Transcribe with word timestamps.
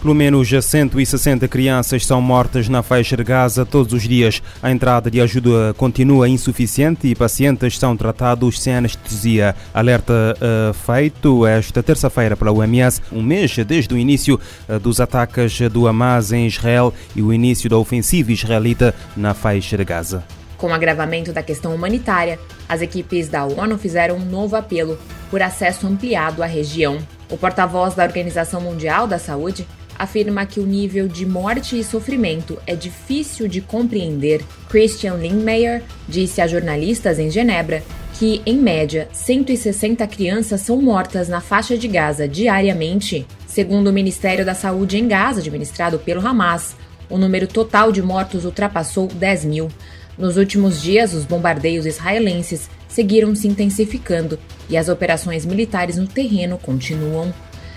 Pelo 0.00 0.14
menos 0.14 0.48
160 0.48 1.46
crianças 1.46 2.06
são 2.06 2.22
mortas 2.22 2.70
na 2.70 2.82
faixa 2.82 3.14
de 3.18 3.22
Gaza 3.22 3.66
todos 3.66 3.92
os 3.92 4.02
dias. 4.02 4.42
A 4.62 4.70
entrada 4.70 5.10
de 5.10 5.20
ajuda 5.20 5.74
continua 5.76 6.26
insuficiente 6.26 7.06
e 7.06 7.14
pacientes 7.14 7.78
são 7.78 7.94
tratados 7.94 8.58
sem 8.58 8.74
anestesia. 8.74 9.54
Alerta 9.74 10.12
uh, 10.38 10.72
feito 10.72 11.46
esta 11.46 11.82
terça-feira 11.82 12.34
pela 12.34 12.50
OMS, 12.50 13.02
um 13.12 13.22
mês 13.22 13.54
desde 13.58 13.92
o 13.92 13.98
início 13.98 14.40
uh, 14.66 14.78
dos 14.78 15.00
ataques 15.00 15.60
do 15.70 15.86
Hamas 15.86 16.32
em 16.32 16.46
Israel 16.46 16.94
e 17.14 17.20
o 17.20 17.30
início 17.30 17.68
da 17.68 17.76
ofensiva 17.76 18.32
israelita 18.32 18.94
na 19.14 19.34
faixa 19.34 19.76
de 19.76 19.84
Gaza. 19.84 20.24
Com 20.56 20.68
o 20.68 20.74
agravamento 20.74 21.30
da 21.30 21.42
questão 21.42 21.74
humanitária, 21.74 22.38
as 22.66 22.80
equipes 22.80 23.28
da 23.28 23.44
ONU 23.44 23.76
fizeram 23.76 24.16
um 24.16 24.24
novo 24.24 24.56
apelo 24.56 24.98
por 25.30 25.42
acesso 25.42 25.86
ampliado 25.86 26.42
à 26.42 26.46
região. 26.46 26.98
O 27.30 27.36
porta-voz 27.36 27.94
da 27.94 28.02
Organização 28.02 28.60
Mundial 28.60 29.06
da 29.06 29.18
Saúde 29.18 29.66
afirma 30.00 30.46
que 30.46 30.58
o 30.58 30.66
nível 30.66 31.06
de 31.06 31.26
morte 31.26 31.78
e 31.78 31.84
sofrimento 31.84 32.58
é 32.66 32.74
difícil 32.74 33.46
de 33.46 33.60
compreender. 33.60 34.42
Christian 34.70 35.16
Lindmeier 35.16 35.82
disse 36.08 36.40
a 36.40 36.46
jornalistas 36.46 37.18
em 37.18 37.30
Genebra 37.30 37.82
que, 38.14 38.40
em 38.46 38.56
média, 38.56 39.08
160 39.12 40.06
crianças 40.06 40.62
são 40.62 40.80
mortas 40.80 41.28
na 41.28 41.42
faixa 41.42 41.76
de 41.76 41.86
Gaza 41.86 42.26
diariamente. 42.26 43.26
Segundo 43.46 43.88
o 43.88 43.92
Ministério 43.92 44.44
da 44.44 44.54
Saúde 44.54 44.96
em 44.96 45.06
Gaza, 45.06 45.40
administrado 45.40 45.98
pelo 45.98 46.26
Hamas, 46.26 46.74
o 47.10 47.18
número 47.18 47.46
total 47.46 47.92
de 47.92 48.00
mortos 48.00 48.46
ultrapassou 48.46 49.06
10 49.06 49.44
mil. 49.44 49.68
Nos 50.16 50.38
últimos 50.38 50.80
dias, 50.80 51.12
os 51.12 51.26
bombardeios 51.26 51.84
israelenses 51.84 52.70
seguiram 52.88 53.34
se 53.34 53.46
intensificando 53.46 54.38
e 54.68 54.76
as 54.76 54.88
operações 54.88 55.44
militares 55.44 55.98
no 55.98 56.06
terreno 56.06 56.56
continuam. 56.56 57.32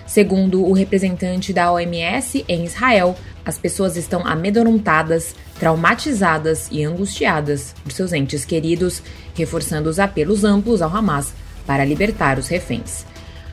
Segundo 0.06 0.66
o 0.66 0.73
representante 0.73 1.54
da 1.54 1.72
OMS 1.72 2.44
em 2.48 2.66
Israel, 2.66 3.16
as 3.46 3.58
pessoas 3.58 3.98
estão 3.98 4.26
amedrontadas, 4.26 5.36
traumatizadas 5.59 6.68
e 6.72 6.84
angustiadas 6.84 7.73
por 7.84 7.92
seus 7.92 8.14
entes 8.14 8.46
queridos, 8.46 9.02
reforçando 9.34 9.90
os 9.90 10.00
apelos 10.00 10.44
amplos 10.44 10.81
ao 10.81 10.96
Hamas 10.96 11.34
para 11.66 11.86
libertar 11.86 12.38
os 12.38 12.48
reféns. 12.48 13.06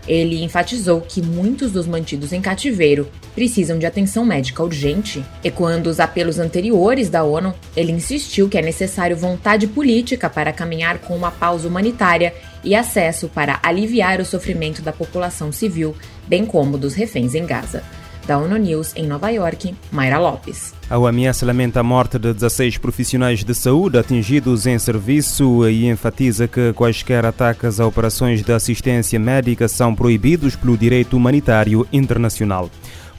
Ele 0.07 0.43
enfatizou 0.43 1.01
que 1.01 1.23
muitos 1.23 1.73
dos 1.73 1.87
mantidos 1.87 2.33
em 2.33 2.41
cativeiro 2.41 3.09
precisam 3.35 3.79
de 3.79 3.87
atenção 3.87 4.25
médica 4.25 4.63
urgente. 4.63 5.25
Ecoando 5.45 5.89
os 5.89 6.01
apelos 6.01 6.39
anteriores 6.39 7.09
da 7.09 7.23
ONU, 7.23 7.55
ele 7.77 7.93
insistiu 7.93 8.49
que 8.49 8.59
é 8.59 8.63
necessário 8.63 9.17
vontade 9.17 9.67
política 9.67 10.29
para 10.29 10.53
caminhar 10.53 10.99
com 10.99 11.17
uma 11.17 11.31
pausa 11.31 11.69
humanitária 11.69 12.35
e 12.65 12.75
acesso 12.75 13.29
para 13.29 13.59
aliviar 13.63 14.21
o 14.21 14.25
sofrimento 14.25 14.83
da 14.83 14.93
população 14.93 15.53
civil, 15.53 15.95
bem 16.27 16.45
como 16.45 16.77
dos 16.77 16.95
reféns 16.95 17.35
em 17.35 17.47
Gaza. 17.47 17.83
Da 18.27 18.39
ONU 18.39 18.57
News 18.57 18.93
em 18.95 19.07
Nova 19.07 19.31
York, 19.31 19.75
Mayra 19.91 20.19
Lopes. 20.19 20.75
A 20.89 20.99
OMS 20.99 21.45
lamenta 21.45 21.81
a 21.81 21.83
morte 21.83 22.19
de 22.19 22.33
16 22.33 22.79
profissionais 22.79 23.43
de 23.43 23.55
saúde 23.55 23.99
atingidos 23.99 24.67
em 24.67 24.79
serviço 24.79 25.69
e 25.69 25.89
enfatiza 25.89 26.47
que 26.47 26.73
quaisquer 26.73 27.25
ataques 27.25 27.81
a 27.81 27.87
operações 27.87 28.43
de 28.43 28.53
assistência 28.53 29.19
médica 29.19 29.69
são 29.69 29.95
proibidos 29.95 30.57
pelo 30.57 30.77
direito 30.77 31.17
humanitário 31.17 31.87
internacional. 31.93 32.71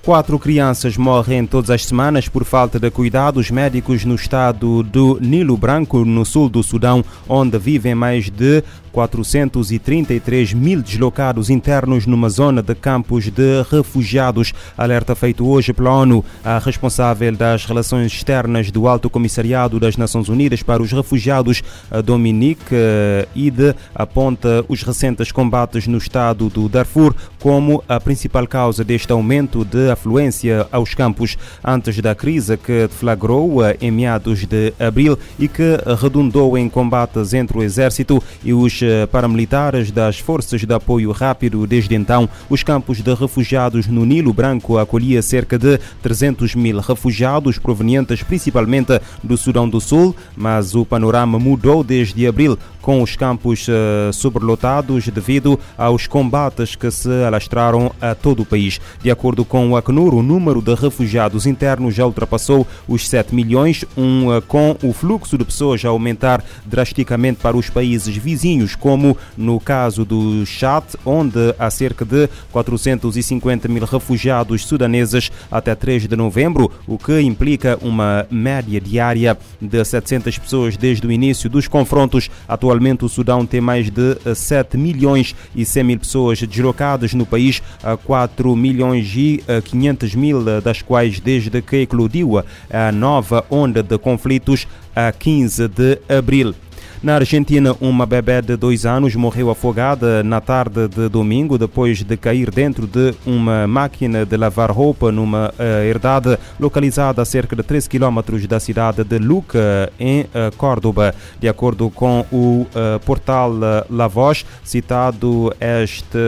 Quatro 0.03 0.39
crianças 0.39 0.97
morrem 0.97 1.45
todas 1.45 1.69
as 1.69 1.85
semanas 1.85 2.27
por 2.27 2.43
falta 2.43 2.79
de 2.79 2.89
cuidados 2.89 3.51
médicos 3.51 4.03
no 4.03 4.15
estado 4.15 4.81
do 4.81 5.19
Nilo 5.21 5.55
Branco, 5.55 6.03
no 6.03 6.25
sul 6.25 6.49
do 6.49 6.63
Sudão, 6.63 7.05
onde 7.29 7.59
vivem 7.59 7.93
mais 7.93 8.27
de 8.27 8.63
433 8.91 10.53
mil 10.53 10.81
deslocados 10.81 11.49
internos 11.49 12.05
numa 12.05 12.29
zona 12.29 12.61
de 12.61 12.75
campos 12.75 13.29
de 13.29 13.63
refugiados. 13.69 14.53
Alerta 14.77 15.15
feito 15.15 15.47
hoje 15.47 15.73
pela 15.73 15.93
ONU. 15.93 16.23
A 16.43 16.59
responsável 16.59 17.35
das 17.35 17.65
relações 17.65 18.11
externas 18.11 18.71
do 18.71 18.87
Alto 18.87 19.09
Comissariado 19.09 19.79
das 19.79 19.97
Nações 19.97 20.29
Unidas 20.29 20.61
para 20.63 20.81
os 20.81 20.91
Refugiados, 20.91 21.63
Dominique 22.03 22.61
eh, 22.71 23.27
Ide, 23.35 23.75
aponta 23.93 24.65
os 24.67 24.83
recentes 24.83 25.31
combates 25.31 25.87
no 25.87 25.97
estado 25.97 26.49
do 26.49 26.67
Darfur 26.67 27.15
como 27.39 27.83
a 27.87 27.99
principal 27.99 28.47
causa 28.47 28.83
deste 28.83 29.11
aumento 29.11 29.63
de 29.63 29.89
afluência 29.89 30.67
aos 30.71 30.93
campos 30.93 31.37
antes 31.63 31.99
da 31.99 32.13
crise 32.13 32.57
que 32.57 32.87
deflagrou 32.87 33.63
eh, 33.65 33.77
em 33.81 33.91
meados 33.91 34.45
de 34.45 34.73
abril 34.79 35.17
e 35.39 35.47
que 35.47 35.77
redundou 35.99 36.57
em 36.57 36.67
combates 36.69 37.33
entre 37.33 37.57
o 37.57 37.63
exército 37.63 38.21
e 38.43 38.53
os 38.53 38.80
eh, 38.81 39.05
paramilitares 39.05 39.91
das 39.91 40.19
Forças 40.19 40.61
de 40.61 40.73
Apoio 40.73 41.11
Rápido. 41.11 41.65
Desde 41.67 41.95
então, 41.95 42.27
os 42.49 42.63
campos 42.63 43.01
de 43.01 43.13
refugiados 43.13 43.87
no 43.87 44.05
Nilo 44.05 44.33
Branco 44.33 44.77
acolhia 44.77 45.21
cerca 45.21 45.57
de 45.57 45.79
300 46.01 46.55
mil 46.55 46.79
refugiados 46.79 47.57
provenientes 47.57 48.23
principalmente 48.23 48.99
do 49.23 49.37
Sudão 49.37 49.67
do 49.67 49.79
Sul, 49.79 50.15
mas 50.35 50.75
o 50.75 50.85
panorama 50.85 51.37
mudou 51.37 51.83
desde 51.83 52.27
abril, 52.27 52.57
com 52.81 53.01
os 53.01 53.15
campos 53.15 53.67
uh, 53.67 54.11
sobrelotados 54.11 55.07
devido 55.07 55.59
aos 55.77 56.07
combates 56.07 56.75
que 56.75 56.89
se 56.89 57.23
alastraram 57.23 57.91
a 58.01 58.15
todo 58.15 58.41
o 58.41 58.45
país. 58.45 58.81
De 59.01 59.11
acordo 59.11 59.45
com 59.45 59.69
o 59.69 59.77
Acnur, 59.77 60.15
o 60.15 60.23
número 60.23 60.61
de 60.61 60.73
refugiados 60.73 61.45
internos 61.45 61.93
já 61.93 62.05
ultrapassou 62.05 62.65
os 62.87 63.07
7 63.07 63.35
milhões, 63.35 63.85
um, 63.95 64.35
uh, 64.35 64.41
com 64.41 64.75
o 64.81 64.91
fluxo 64.91 65.37
de 65.37 65.45
pessoas 65.45 65.85
a 65.85 65.89
aumentar 65.89 66.43
drasticamente 66.65 67.39
para 67.39 67.55
os 67.55 67.69
países 67.69 68.15
vizinhos, 68.17 68.75
como 68.75 69.15
no 69.37 69.59
caso 69.59 70.03
do 70.03 70.45
Chad, 70.45 70.83
onde 71.05 71.53
há 71.59 71.69
cerca 71.69 72.03
de 72.03 72.27
450 72.51 73.67
mil 73.67 73.85
refugiados 73.85 74.65
sudaneses 74.65 75.31
até 75.51 75.75
3 75.75 76.07
de 76.07 76.15
novembro, 76.15 76.71
o 76.87 76.97
que 76.97 77.21
implica 77.21 77.77
uma 77.81 78.25
média 78.29 78.81
diária 78.81 79.37
de 79.61 79.83
700 79.83 80.37
pessoas 80.39 80.77
desde 80.77 81.05
o 81.05 81.11
início 81.11 81.49
dos 81.49 81.67
confrontos 81.67 82.29
atuais 82.47 82.70
Atualmente 82.71 83.03
o 83.03 83.09
Sudão 83.09 83.45
tem 83.45 83.59
mais 83.59 83.89
de 83.89 84.17
7 84.33 84.77
milhões 84.77 85.35
e 85.53 85.65
100 85.65 85.83
mil 85.83 85.99
pessoas 85.99 86.41
deslocadas 86.41 87.13
no 87.13 87.25
país, 87.25 87.61
4 88.05 88.55
milhões 88.55 89.11
e 89.13 89.43
500 89.65 90.15
mil 90.15 90.41
das 90.61 90.81
quais 90.81 91.19
desde 91.19 91.61
que 91.61 91.81
eclodiu 91.81 92.37
a 92.37 92.91
nova 92.93 93.43
onda 93.51 93.83
de 93.83 93.97
conflitos 93.97 94.65
a 94.95 95.11
15 95.11 95.67
de 95.67 95.99
abril. 96.07 96.55
Na 97.03 97.15
Argentina, 97.15 97.75
uma 97.81 98.05
bebê 98.05 98.43
de 98.43 98.55
dois 98.55 98.85
anos 98.85 99.15
morreu 99.15 99.49
afogada 99.49 100.21
na 100.21 100.39
tarde 100.39 100.87
de 100.87 101.09
domingo 101.09 101.57
depois 101.57 102.03
de 102.03 102.15
cair 102.15 102.51
dentro 102.51 102.85
de 102.85 103.15
uma 103.25 103.65
máquina 103.65 104.23
de 104.23 104.37
lavar 104.37 104.69
roupa 104.69 105.11
numa 105.11 105.51
uh, 105.57 105.83
herdade 105.83 106.37
localizada 106.59 107.19
a 107.19 107.25
cerca 107.25 107.55
de 107.55 107.63
13 107.63 107.89
quilómetros 107.89 108.45
da 108.45 108.59
cidade 108.59 109.03
de 109.03 109.17
Luca, 109.17 109.91
em 109.99 110.21
uh, 110.21 110.55
Córdoba. 110.55 111.15
De 111.39 111.49
acordo 111.49 111.89
com 111.89 112.23
o 112.31 112.67
uh, 112.69 112.99
portal 113.03 113.51
La 113.89 114.07
Voz, 114.07 114.45
citado 114.63 115.51
esta 115.59 116.19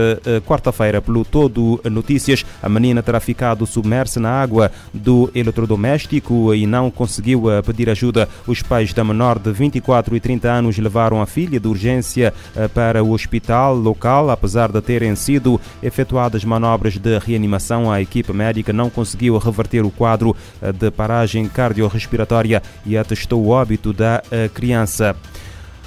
quarta-feira 0.44 1.00
pelo 1.04 1.24
Todo 1.24 1.80
Notícias, 1.86 2.44
a 2.64 2.68
menina 2.68 3.04
terá 3.04 3.20
ficado 3.20 3.68
submersa 3.68 4.20
na 4.20 4.42
água 4.42 4.72
do 4.92 5.30
eletrodoméstico 5.36 6.52
e 6.56 6.66
não 6.66 6.90
conseguiu 6.90 7.44
pedir 7.64 7.92
ajuda. 7.92 8.28
Os 8.48 8.64
pais 8.64 8.92
da 8.92 9.04
menor 9.04 9.38
de 9.38 9.52
24 9.52 10.16
e 10.16 10.20
30 10.20 10.50
anos 10.50 10.63
anos 10.64 10.78
levaram 10.78 11.22
a 11.22 11.26
filha 11.26 11.60
de 11.60 11.68
urgência 11.68 12.34
eh, 12.56 12.68
para 12.70 13.04
o 13.04 13.12
hospital 13.12 13.76
local. 13.76 14.30
Apesar 14.30 14.72
de 14.72 14.82
terem 14.82 15.16
sido 15.16 15.60
efetuadas 15.82 16.46
manobras 16.46 16.98
de 16.98 17.20
reanimação, 17.20 17.92
a 17.92 18.02
equipe 18.02 18.32
médica 18.32 18.72
não 18.72 18.90
conseguiu 18.90 19.38
reverter 19.38 19.86
o 19.86 19.92
quadro 19.92 20.36
eh, 20.62 20.72
de 20.72 20.90
paragem 20.90 21.48
cardiorrespiratória 21.48 22.64
e 22.86 22.98
atestou 22.98 23.44
o 23.44 23.50
óbito 23.50 23.92
da 23.92 24.24
eh, 24.32 24.50
criança. 24.54 25.16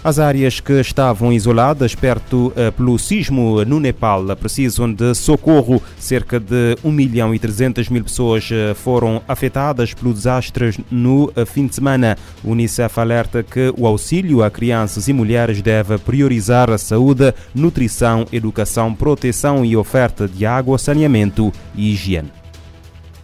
As 0.06 0.20
áreas 0.20 0.60
que 0.60 0.74
estavam 0.74 1.32
isoladas 1.32 1.96
perto 1.96 2.52
uh, 2.54 2.70
pelo 2.76 2.96
sismo 2.96 3.64
no 3.64 3.80
Nepal 3.80 4.24
precisam 4.36 4.92
de 4.92 5.12
socorro. 5.16 5.82
Cerca 5.98 6.38
de 6.38 6.78
1 6.84 6.92
milhão 6.92 7.34
e 7.34 7.40
300 7.40 7.88
mil 7.88 8.04
pessoas 8.04 8.48
uh, 8.52 8.72
foram 8.76 9.20
afetadas 9.26 9.92
pelo 9.94 10.14
desastre 10.14 10.78
no 10.92 11.24
uh, 11.24 11.44
fim 11.44 11.66
de 11.66 11.74
semana. 11.74 12.16
O 12.44 12.52
Unicef 12.52 13.00
alerta 13.00 13.42
que 13.42 13.74
o 13.76 13.84
auxílio 13.84 14.44
a 14.44 14.48
crianças 14.48 15.08
e 15.08 15.12
mulheres 15.12 15.60
deve 15.60 15.98
priorizar 15.98 16.70
a 16.70 16.78
saúde, 16.78 17.34
nutrição, 17.52 18.28
educação, 18.30 18.94
proteção 18.94 19.64
e 19.64 19.76
oferta 19.76 20.28
de 20.28 20.46
água, 20.46 20.78
saneamento 20.78 21.52
e 21.74 21.90
higiene. 21.90 22.30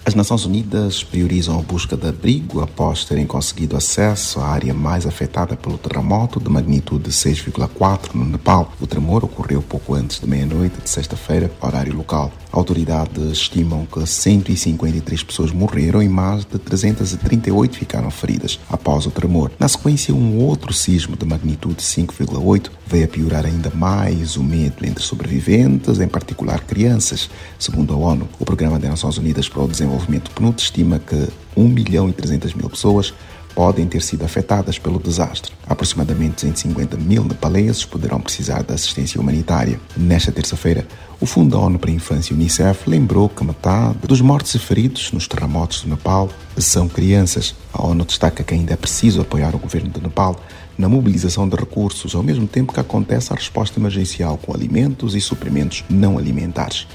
As 0.05 0.17
Nações 0.17 0.45
Unidas 0.45 1.05
priorizam 1.05 1.61
a 1.61 1.63
busca 1.63 1.97
de 1.97 2.09
abrigo 2.09 2.61
após 2.61 3.05
terem 3.05 3.25
conseguido 3.25 3.77
acesso 3.77 4.41
à 4.41 4.49
área 4.49 4.75
mais 4.75 5.07
afetada 5.07 5.57
pelo 5.57 5.79
terremoto 5.79 6.41
de 6.41 6.49
magnitude 6.49 7.09
6,4 7.09 8.13
no 8.13 8.25
Nepal. 8.25 8.73
O 8.81 8.87
tremor 8.87 9.25
ocorreu 9.25 9.63
pouco 9.63 9.95
antes 9.95 10.19
de 10.19 10.27
meia-noite 10.29 10.83
de 10.83 10.91
sexta-feira, 10.91 11.53
horário 11.61 11.95
local. 11.95 12.33
Autoridades 12.51 13.23
estimam 13.31 13.87
que 13.87 14.05
153 14.05 15.23
pessoas 15.23 15.53
morreram 15.53 16.03
e 16.03 16.09
mais 16.09 16.45
de 16.45 16.59
338 16.59 17.79
ficaram 17.79 18.11
feridas 18.11 18.59
após 18.93 19.07
o 19.07 19.11
tremor. 19.11 19.51
Na 19.59 19.67
sequência, 19.67 20.15
um 20.15 20.39
outro 20.39 20.71
sismo 20.71 21.17
de 21.17 21.25
magnitude 21.25 21.83
5,8 21.83 22.71
veio 22.87 23.07
a 23.07 23.09
piorar 23.09 23.47
ainda 23.47 23.71
mais 23.75 24.37
o 24.37 24.45
medo 24.45 24.85
entre 24.85 25.03
sobreviventes, 25.03 25.99
em 25.99 26.07
particular 26.07 26.61
crianças. 26.61 27.31
Segundo 27.59 27.95
a 27.95 27.97
ONU, 27.97 28.29
o 28.39 28.45
Programa 28.45 28.79
das 28.79 28.91
Nações 28.91 29.17
Unidas 29.17 29.49
para 29.49 29.63
o 29.63 29.69
Desenvolvimento 29.69 30.31
PNUD 30.33 30.61
estima 30.61 30.99
que 30.99 31.29
1 31.57 31.69
milhão 31.69 32.09
e 32.11 32.13
300 32.13 32.53
mil 32.53 32.69
pessoas 32.69 33.15
podem 33.55 33.87
ter 33.87 34.03
sido 34.03 34.25
afetadas 34.25 34.79
pelo 34.79 34.99
desastre. 34.99 35.53
Aproximadamente 35.67 36.45
250 36.47 36.97
mil 36.99 37.25
nepaleses 37.25 37.87
poderão 37.87 38.21
precisar 38.21 38.63
de 38.63 38.75
assistência 38.75 39.19
humanitária. 39.19 39.81
Nesta 39.97 40.31
terça-feira, 40.31 40.87
o 41.23 41.27
Fundo 41.27 41.53
da 41.53 41.59
ONU 41.59 41.79
para 41.79 41.89
a 41.89 41.95
Infância, 41.95 42.35
UNICEF, 42.35 42.91
lembrou 42.91 43.29
que 43.29 43.45
metade 43.45 43.97
dos 44.09 44.21
mortos 44.21 44.57
e 44.57 44.59
feridos 44.59 45.13
nos 45.13 45.29
terremotos 45.29 45.83
do 45.83 45.91
Nepal 45.91 46.29
são 46.59 46.89
crianças. 46.89 47.55
A 47.73 47.87
ONU 47.87 48.05
destaca 48.05 48.43
que 48.43 48.53
ainda 48.53 48.73
é 48.73 48.77
preciso 48.77 49.21
apoiar 49.21 49.55
o 49.55 49.59
governo 49.61 49.89
do 49.89 50.01
Nepal 50.01 50.35
na 50.77 50.89
mobilização 50.89 51.49
de 51.49 51.55
recursos, 51.55 52.17
ao 52.17 52.25
mesmo 52.25 52.49
tempo 52.49 52.73
que 52.73 52.81
acontece 52.81 53.33
a 53.33 53.37
resposta 53.37 53.79
emergencial 53.79 54.37
com 54.37 54.53
alimentos 54.53 55.15
e 55.15 55.21
suprimentos 55.21 55.85
não 55.89 56.19
alimentares. 56.19 56.89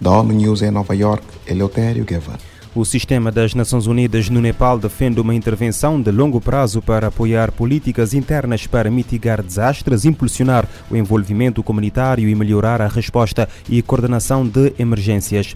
Da 0.00 0.12
ONU 0.12 0.32
News 0.34 0.62
em 0.62 0.70
Nova 0.70 0.94
York, 0.94 1.26
Eleutério 1.44 2.04
Guevara. 2.04 2.53
O 2.76 2.84
sistema 2.84 3.30
das 3.30 3.54
Nações 3.54 3.86
Unidas 3.86 4.28
no 4.28 4.40
Nepal 4.40 4.80
defende 4.80 5.20
uma 5.20 5.32
intervenção 5.32 6.02
de 6.02 6.10
longo 6.10 6.40
prazo 6.40 6.82
para 6.82 7.06
apoiar 7.06 7.52
políticas 7.52 8.12
internas 8.12 8.66
para 8.66 8.90
mitigar 8.90 9.40
desastres, 9.40 10.04
impulsionar 10.04 10.66
o 10.90 10.96
envolvimento 10.96 11.62
comunitário 11.62 12.28
e 12.28 12.34
melhorar 12.34 12.82
a 12.82 12.88
resposta 12.88 13.48
e 13.68 13.80
coordenação 13.80 14.44
de 14.44 14.74
emergências. 14.76 15.54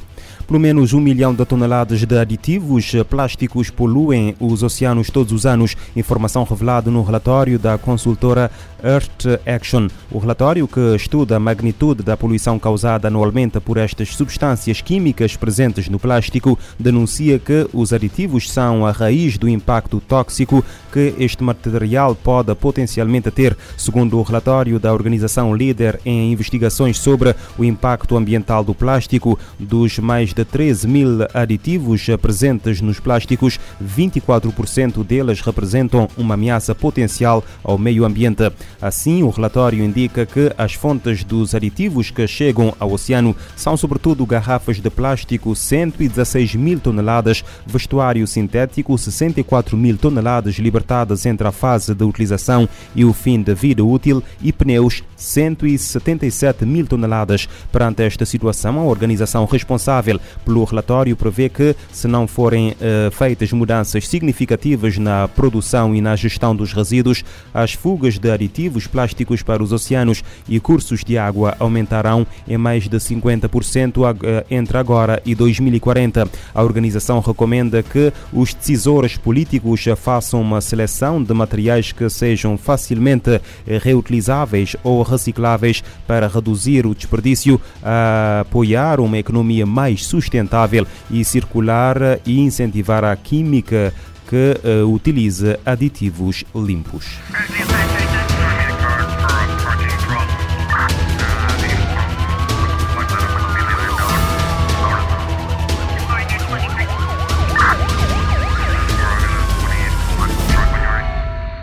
Pelo 0.48 0.58
menos 0.58 0.94
um 0.94 1.00
milhão 1.00 1.34
de 1.34 1.44
toneladas 1.44 2.06
de 2.06 2.18
aditivos 2.18 2.92
plásticos 3.10 3.68
poluem 3.68 4.34
os 4.40 4.62
oceanos 4.62 5.10
todos 5.10 5.30
os 5.30 5.44
anos, 5.44 5.76
informação 5.94 6.42
revelada 6.42 6.90
no 6.90 7.02
relatório 7.02 7.58
da 7.58 7.76
consultora 7.76 8.50
Earth 8.82 9.26
Action. 9.44 9.88
O 10.10 10.18
relatório, 10.18 10.66
que 10.66 10.96
estuda 10.96 11.36
a 11.36 11.40
magnitude 11.40 12.02
da 12.02 12.16
poluição 12.16 12.58
causada 12.58 13.08
anualmente 13.08 13.60
por 13.60 13.76
estas 13.76 14.14
substâncias 14.14 14.80
químicas 14.80 15.36
presentes 15.36 15.86
no 15.90 15.98
plástico, 15.98 16.58
denuncia 16.78 17.38
que 17.38 17.68
os 17.70 17.92
aditivos 17.92 18.50
são 18.50 18.86
a 18.86 18.90
raiz 18.90 19.36
do 19.36 19.50
impacto 19.50 20.00
tóxico 20.00 20.64
que 20.90 21.14
este 21.18 21.42
material 21.42 22.14
pode 22.14 22.54
potencialmente 22.54 23.30
ter, 23.30 23.54
segundo 23.76 24.18
o 24.18 24.22
relatório 24.22 24.78
da 24.80 24.94
organização 24.94 25.54
líder 25.54 26.00
em 26.06 26.32
investigações 26.32 26.98
sobre 26.98 27.34
o 27.58 27.64
impacto 27.64 28.16
ambiental 28.16 28.64
do 28.64 28.74
plástico, 28.74 29.38
dos 29.58 29.98
mais 29.98 30.32
de 30.38 30.44
13 30.44 30.86
mil 30.86 31.18
aditivos 31.34 32.06
presentes 32.22 32.80
nos 32.80 33.00
plásticos, 33.00 33.58
24% 33.82 35.04
deles 35.04 35.40
representam 35.40 36.08
uma 36.16 36.34
ameaça 36.34 36.76
potencial 36.76 37.42
ao 37.64 37.76
meio 37.76 38.04
ambiente. 38.04 38.52
Assim, 38.80 39.24
o 39.24 39.30
relatório 39.30 39.82
indica 39.82 40.24
que 40.24 40.52
as 40.56 40.74
fontes 40.74 41.24
dos 41.24 41.56
aditivos 41.56 42.12
que 42.12 42.24
chegam 42.28 42.72
ao 42.78 42.92
oceano 42.92 43.34
são 43.56 43.76
sobretudo 43.76 44.24
garrafas 44.24 44.80
de 44.80 44.88
plástico, 44.88 45.56
116 45.56 46.54
mil 46.54 46.78
toneladas, 46.78 47.44
vestuário 47.66 48.24
sintético, 48.24 48.96
64 48.96 49.76
mil 49.76 49.98
toneladas 49.98 50.54
libertadas 50.54 51.26
entre 51.26 51.48
a 51.48 51.52
fase 51.52 51.96
de 51.96 52.04
utilização 52.04 52.68
e 52.94 53.04
o 53.04 53.12
fim 53.12 53.42
da 53.42 53.54
vida 53.54 53.84
útil 53.84 54.22
e 54.40 54.52
pneus, 54.52 55.02
177 55.16 56.64
mil 56.64 56.86
toneladas. 56.86 57.48
Perante 57.72 58.04
esta 58.04 58.24
situação, 58.24 58.78
a 58.78 58.84
organização 58.84 59.44
responsável 59.44 60.20
pelo 60.44 60.64
relatório 60.64 61.16
prevê 61.16 61.48
que, 61.48 61.74
se 61.92 62.08
não 62.08 62.26
forem 62.26 62.70
uh, 62.70 63.10
feitas 63.10 63.52
mudanças 63.52 64.06
significativas 64.08 64.98
na 64.98 65.28
produção 65.28 65.94
e 65.94 66.00
na 66.00 66.16
gestão 66.16 66.54
dos 66.54 66.72
resíduos, 66.72 67.24
as 67.52 67.72
fugas 67.72 68.18
de 68.18 68.30
aditivos 68.30 68.86
plásticos 68.86 69.42
para 69.42 69.62
os 69.62 69.72
oceanos 69.72 70.22
e 70.48 70.58
cursos 70.60 71.04
de 71.04 71.18
água 71.18 71.56
aumentarão 71.58 72.26
em 72.46 72.56
mais 72.56 72.88
de 72.88 72.96
50% 72.96 73.98
entre 74.50 74.78
agora 74.78 75.22
e 75.24 75.34
2040. 75.34 76.28
A 76.54 76.62
organização 76.62 77.20
recomenda 77.20 77.82
que 77.82 78.12
os 78.32 78.54
decisores 78.54 79.16
políticos 79.16 79.84
façam 79.96 80.40
uma 80.40 80.60
seleção 80.60 81.22
de 81.22 81.32
materiais 81.34 81.92
que 81.92 82.08
sejam 82.08 82.56
facilmente 82.56 83.40
reutilizáveis 83.82 84.76
ou 84.82 85.02
recicláveis 85.02 85.82
para 86.06 86.28
reduzir 86.28 86.86
o 86.86 86.94
desperdício, 86.94 87.60
apoiar 88.40 89.00
uma 89.00 89.18
economia 89.18 89.66
mais 89.66 90.06
sustentável 90.20 90.86
e 91.10 91.24
circular 91.24 92.20
e 92.26 92.40
incentivar 92.40 93.04
a 93.04 93.14
química 93.14 93.94
que 94.28 94.56
uh, 94.62 94.92
utiliza 94.92 95.58
aditivos 95.64 96.44
limpos. 96.54 97.06